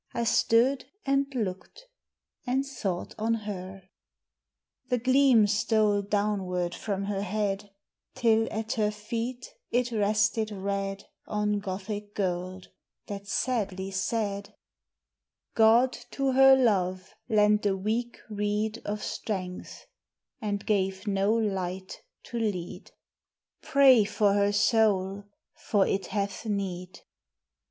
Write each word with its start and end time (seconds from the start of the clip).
I 0.15 0.23
stood 0.23 0.85
and 1.05 1.27
looked 1.35 1.83
and 2.47 2.65
thought 2.65 3.13
on 3.19 3.35
her. 3.45 3.83
The 4.87 4.97
gleam 4.97 5.45
stole 5.45 6.01
downward 6.01 6.73
from 6.73 7.03
her 7.03 7.21
head, 7.21 7.69
Till 8.15 8.51
at 8.51 8.73
her 8.73 8.89
feet 8.89 9.53
it 9.69 9.91
rested 9.91 10.49
red 10.49 11.03
On 11.27 11.59
Gothic 11.59 12.15
gold, 12.15 12.69
that 13.05 13.27
sadly 13.27 13.91
said: 13.91 14.55
"God 15.53 15.95
to 16.09 16.31
her 16.31 16.55
love 16.55 17.13
lent 17.29 17.67
a 17.67 17.77
weak 17.77 18.17
reed 18.27 18.81
Of 18.83 19.03
strength: 19.03 19.85
and 20.41 20.65
gave 20.65 21.05
no 21.05 21.31
light 21.31 22.01
to 22.23 22.39
lead: 22.39 22.89
Pray 23.61 24.05
for 24.05 24.33
her 24.33 24.51
soul; 24.51 25.25
for 25.53 25.85
it 25.85 26.07
hath 26.07 26.47
need." 26.47 27.01